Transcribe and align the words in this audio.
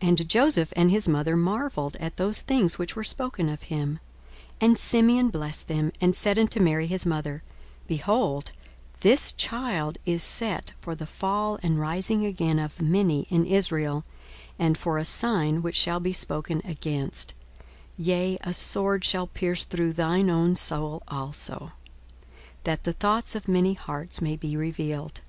42:002:033 0.00 0.08
And 0.08 0.28
Joseph 0.30 0.72
and 0.76 0.90
his 0.90 1.06
mother 1.08 1.36
marvelled 1.36 1.96
at 1.96 2.16
those 2.16 2.40
things 2.40 2.78
which 2.78 2.96
were 2.96 3.04
spoken 3.04 3.50
of 3.50 3.64
him. 3.64 4.00
42:002:034 4.58 4.58
And 4.62 4.78
Simeon 4.78 5.28
blessed 5.28 5.68
them, 5.68 5.92
and 6.00 6.16
said 6.16 6.38
unto 6.38 6.58
Mary 6.58 6.86
his 6.86 7.04
mother, 7.04 7.42
Behold, 7.86 8.52
this 9.02 9.30
child 9.32 9.98
is 10.06 10.22
set 10.22 10.72
for 10.80 10.94
the 10.94 11.04
fall 11.04 11.58
and 11.62 11.78
rising 11.78 12.24
again 12.24 12.58
of 12.58 12.80
many 12.80 13.26
in 13.28 13.44
Israel; 13.44 14.04
and 14.58 14.78
for 14.78 14.96
a 14.96 15.04
sign 15.04 15.60
which 15.60 15.76
shall 15.76 16.00
be 16.00 16.14
spoken 16.14 16.62
against; 16.64 17.34
42:002:035 17.60 17.66
(Yea, 18.06 18.38
a 18.40 18.54
sword 18.54 19.04
shall 19.04 19.26
pierce 19.26 19.66
through 19.66 19.92
thy 19.92 20.22
own 20.22 20.56
soul 20.56 21.02
also,) 21.08 21.72
that 22.64 22.84
the 22.84 22.94
thoughts 22.94 23.34
of 23.34 23.48
many 23.48 23.74
hearts 23.74 24.22
may 24.22 24.34
be 24.34 24.56
revealed. 24.56 25.20